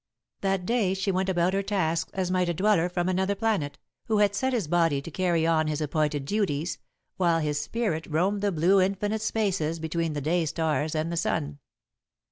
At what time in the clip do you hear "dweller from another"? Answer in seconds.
2.55-3.35